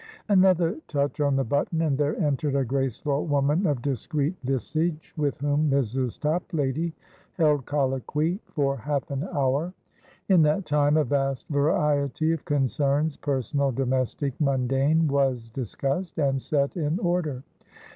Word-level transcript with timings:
Another 0.29 0.77
touch 0.87 1.19
on 1.19 1.35
the 1.35 1.43
button, 1.43 1.79
and 1.83 1.95
there 1.95 2.17
entered 2.17 2.55
a 2.55 2.65
graceful 2.65 3.27
woman 3.27 3.67
of 3.67 3.83
discreet 3.83 4.33
visage, 4.43 5.13
with 5.15 5.37
whom 5.41 5.69
Mrs. 5.69 6.19
Toplady 6.19 6.91
held 7.33 7.67
colloquy 7.67 8.39
for 8.47 8.77
half 8.77 9.11
an 9.11 9.29
hour; 9.31 9.75
in 10.27 10.41
that 10.41 10.65
time 10.65 10.97
a 10.97 11.03
vast 11.03 11.47
variety 11.49 12.31
of 12.31 12.43
concerns, 12.45 13.15
personal, 13.15 13.71
domestic, 13.71 14.33
mundane, 14.41 15.07
was 15.07 15.49
discussed 15.49 16.17
and 16.17 16.41
set 16.41 16.75
in 16.75 16.97
order. 16.97 17.43